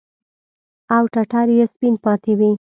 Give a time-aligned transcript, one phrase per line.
[0.95, 2.51] او ټټر يې سپين پاته وي.